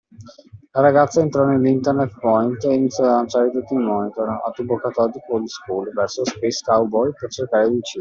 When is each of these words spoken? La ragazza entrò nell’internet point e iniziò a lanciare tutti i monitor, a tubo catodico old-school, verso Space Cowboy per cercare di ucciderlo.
La 0.73 0.81
ragazza 0.81 1.21
entrò 1.21 1.45
nell’internet 1.45 2.17
point 2.17 2.63
e 2.63 2.73
iniziò 2.73 3.03
a 3.03 3.17
lanciare 3.17 3.51
tutti 3.51 3.75
i 3.75 3.77
monitor, 3.77 4.29
a 4.43 4.49
tubo 4.51 4.77
catodico 4.77 5.35
old-school, 5.35 5.91
verso 5.93 6.25
Space 6.25 6.63
Cowboy 6.65 7.11
per 7.13 7.29
cercare 7.29 7.69
di 7.69 7.75
ucciderlo. 7.75 7.89